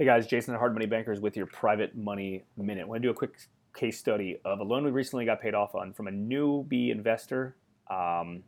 Hey 0.00 0.04
guys, 0.04 0.28
Jason 0.28 0.54
at 0.54 0.60
Hard 0.60 0.74
Money 0.74 0.86
Bankers 0.86 1.18
with 1.18 1.36
your 1.36 1.46
private 1.46 1.96
money 1.96 2.44
minute. 2.56 2.82
I 2.82 2.84
want 2.84 3.02
to 3.02 3.08
do 3.08 3.10
a 3.10 3.14
quick 3.14 3.36
case 3.74 3.98
study 3.98 4.38
of 4.44 4.60
a 4.60 4.62
loan 4.62 4.84
we 4.84 4.92
recently 4.92 5.24
got 5.24 5.40
paid 5.40 5.54
off 5.56 5.74
on 5.74 5.92
from 5.92 6.06
a 6.06 6.12
newbie 6.12 6.92
investor 6.92 7.56
um, 7.90 8.44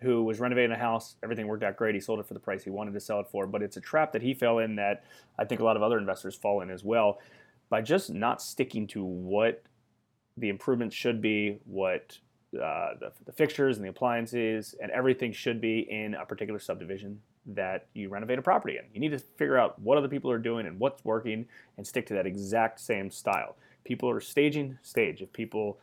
who 0.00 0.22
was 0.22 0.38
renovating 0.38 0.70
a 0.70 0.78
house. 0.78 1.16
Everything 1.24 1.48
worked 1.48 1.64
out 1.64 1.76
great. 1.76 1.96
He 1.96 2.00
sold 2.00 2.20
it 2.20 2.28
for 2.28 2.34
the 2.34 2.38
price 2.38 2.62
he 2.62 2.70
wanted 2.70 2.94
to 2.94 3.00
sell 3.00 3.18
it 3.18 3.26
for, 3.28 3.44
but 3.48 3.60
it's 3.60 3.76
a 3.76 3.80
trap 3.80 4.12
that 4.12 4.22
he 4.22 4.34
fell 4.34 4.60
in 4.60 4.76
that 4.76 5.02
I 5.36 5.44
think 5.44 5.60
a 5.60 5.64
lot 5.64 5.76
of 5.76 5.82
other 5.82 5.98
investors 5.98 6.36
fall 6.36 6.60
in 6.60 6.70
as 6.70 6.84
well 6.84 7.18
by 7.70 7.82
just 7.82 8.14
not 8.14 8.40
sticking 8.40 8.86
to 8.86 9.02
what 9.02 9.64
the 10.36 10.48
improvements 10.48 10.94
should 10.94 11.20
be, 11.20 11.58
what 11.64 12.20
uh, 12.54 12.94
the, 12.98 13.12
the 13.24 13.32
fixtures 13.32 13.76
and 13.76 13.84
the 13.84 13.90
appliances 13.90 14.74
and 14.80 14.90
everything 14.90 15.32
should 15.32 15.60
be 15.60 15.80
in 15.80 16.14
a 16.14 16.24
particular 16.24 16.58
subdivision 16.58 17.20
that 17.46 17.86
you 17.94 18.08
renovate 18.08 18.38
a 18.38 18.42
property 18.42 18.76
in. 18.76 18.84
You 18.92 19.00
need 19.00 19.10
to 19.10 19.18
figure 19.18 19.58
out 19.58 19.78
what 19.78 19.98
other 19.98 20.08
people 20.08 20.30
are 20.30 20.38
doing 20.38 20.66
and 20.66 20.78
what's 20.78 21.04
working 21.04 21.46
and 21.76 21.86
stick 21.86 22.06
to 22.06 22.14
that 22.14 22.26
exact 22.26 22.80
same 22.80 23.10
style. 23.10 23.56
People 23.84 24.08
are 24.08 24.20
staging, 24.20 24.78
stage. 24.82 25.20
If 25.20 25.32
people 25.32 25.78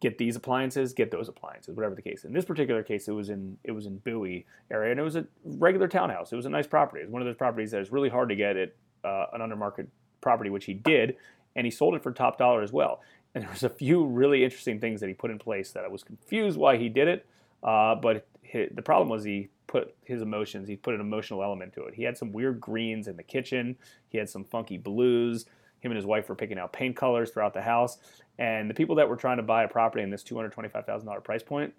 get 0.00 0.18
these 0.18 0.34
appliances, 0.34 0.92
get 0.92 1.12
those 1.12 1.28
appliances, 1.28 1.76
whatever 1.76 1.94
the 1.94 2.02
case. 2.02 2.24
In 2.24 2.32
this 2.32 2.44
particular 2.44 2.82
case, 2.82 3.06
it 3.06 3.12
was 3.12 3.30
in 3.30 3.56
it 3.62 3.70
was 3.70 3.86
in 3.86 3.98
Bowie 3.98 4.44
area, 4.70 4.90
and 4.90 4.98
it 4.98 5.04
was 5.04 5.14
a 5.14 5.24
regular 5.44 5.86
townhouse. 5.86 6.32
It 6.32 6.36
was 6.36 6.46
a 6.46 6.50
nice 6.50 6.66
property. 6.66 7.02
It 7.02 7.06
was 7.06 7.12
one 7.12 7.22
of 7.22 7.26
those 7.26 7.36
properties 7.36 7.70
that 7.70 7.80
is 7.80 7.92
really 7.92 8.08
hard 8.08 8.28
to 8.30 8.34
get 8.34 8.56
at 8.56 8.74
uh, 9.04 9.26
an 9.32 9.40
under 9.40 9.54
market 9.54 9.88
property, 10.20 10.50
which 10.50 10.64
he 10.64 10.74
did, 10.74 11.16
and 11.54 11.64
he 11.64 11.70
sold 11.70 11.94
it 11.94 12.02
for 12.02 12.10
top 12.10 12.36
dollar 12.36 12.62
as 12.62 12.72
well. 12.72 13.00
And 13.34 13.42
there 13.44 13.50
was 13.50 13.62
a 13.62 13.70
few 13.70 14.04
really 14.04 14.44
interesting 14.44 14.80
things 14.80 15.00
that 15.00 15.08
he 15.08 15.14
put 15.14 15.30
in 15.30 15.38
place 15.38 15.72
that 15.72 15.84
I 15.84 15.88
was 15.88 16.02
confused 16.02 16.58
why 16.58 16.76
he 16.76 16.88
did 16.88 17.08
it. 17.08 17.26
Uh, 17.62 17.94
but 17.94 18.26
the 18.52 18.82
problem 18.82 19.08
was 19.08 19.24
he 19.24 19.48
put 19.66 19.94
his 20.04 20.20
emotions, 20.20 20.68
he 20.68 20.76
put 20.76 20.94
an 20.94 21.00
emotional 21.00 21.42
element 21.42 21.72
to 21.72 21.84
it. 21.84 21.94
He 21.94 22.02
had 22.02 22.18
some 22.18 22.32
weird 22.32 22.60
greens 22.60 23.08
in 23.08 23.16
the 23.16 23.22
kitchen. 23.22 23.76
He 24.08 24.18
had 24.18 24.28
some 24.28 24.44
funky 24.44 24.76
blues. 24.76 25.46
Him 25.80 25.90
and 25.90 25.96
his 25.96 26.06
wife 26.06 26.28
were 26.28 26.34
picking 26.34 26.58
out 26.58 26.72
paint 26.72 26.96
colors 26.96 27.30
throughout 27.30 27.54
the 27.54 27.62
house. 27.62 27.98
And 28.38 28.68
the 28.68 28.74
people 28.74 28.96
that 28.96 29.08
were 29.08 29.16
trying 29.16 29.38
to 29.38 29.42
buy 29.42 29.64
a 29.64 29.68
property 29.68 30.02
in 30.02 30.10
this 30.10 30.22
$225,000 30.22 31.24
price 31.24 31.42
point, 31.42 31.74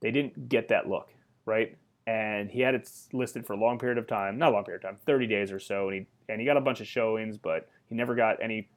they 0.00 0.10
didn't 0.10 0.48
get 0.48 0.68
that 0.68 0.88
look, 0.88 1.10
right? 1.44 1.76
And 2.06 2.50
he 2.50 2.60
had 2.60 2.74
it 2.74 2.90
listed 3.12 3.46
for 3.46 3.54
a 3.54 3.56
long 3.56 3.78
period 3.78 3.98
of 3.98 4.06
time, 4.06 4.38
not 4.38 4.50
a 4.50 4.52
long 4.52 4.64
period 4.64 4.84
of 4.84 4.90
time, 4.90 4.98
30 5.06 5.26
days 5.26 5.52
or 5.52 5.58
so. 5.58 5.88
And 5.88 6.00
he, 6.00 6.06
and 6.28 6.40
he 6.40 6.46
got 6.46 6.56
a 6.56 6.60
bunch 6.60 6.80
of 6.80 6.86
showings, 6.86 7.38
but 7.38 7.68
he 7.88 7.94
never 7.94 8.14
got 8.14 8.42
any, 8.42 8.68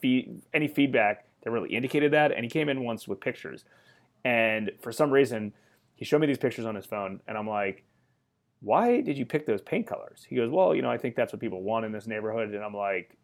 fee, 0.00 0.30
any 0.54 0.68
feedback 0.68 1.26
that 1.42 1.50
really 1.50 1.74
indicated 1.74 2.12
that. 2.12 2.32
And 2.32 2.44
he 2.44 2.50
came 2.50 2.68
in 2.68 2.84
once 2.84 3.08
with 3.08 3.20
pictures. 3.20 3.64
And 4.24 4.72
for 4.80 4.92
some 4.92 5.10
reason, 5.10 5.52
he 5.94 6.04
showed 6.04 6.20
me 6.20 6.26
these 6.26 6.38
pictures 6.38 6.64
on 6.64 6.74
his 6.74 6.86
phone, 6.86 7.20
and 7.28 7.36
I'm 7.36 7.48
like, 7.48 7.84
why 8.62 9.00
did 9.00 9.16
you 9.16 9.24
pick 9.24 9.46
those 9.46 9.62
paint 9.62 9.86
colors? 9.86 10.26
He 10.28 10.36
goes, 10.36 10.50
well, 10.50 10.74
you 10.74 10.82
know, 10.82 10.90
I 10.90 10.98
think 10.98 11.14
that's 11.14 11.32
what 11.32 11.40
people 11.40 11.62
want 11.62 11.86
in 11.86 11.92
this 11.92 12.06
neighborhood. 12.06 12.54
And 12.54 12.62
I'm 12.62 12.74
like, 12.74 13.16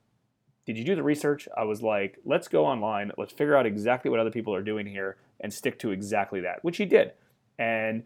did 0.64 0.78
you 0.78 0.84
do 0.84 0.94
the 0.94 1.02
research? 1.02 1.48
I 1.56 1.64
was 1.64 1.82
like, 1.82 2.18
let's 2.24 2.48
go 2.48 2.64
online, 2.66 3.12
let's 3.18 3.32
figure 3.32 3.56
out 3.56 3.66
exactly 3.66 4.10
what 4.10 4.18
other 4.18 4.30
people 4.30 4.54
are 4.54 4.62
doing 4.62 4.86
here 4.86 5.16
and 5.40 5.52
stick 5.52 5.78
to 5.80 5.90
exactly 5.90 6.40
that, 6.40 6.64
which 6.64 6.78
he 6.78 6.86
did. 6.86 7.12
And 7.58 8.04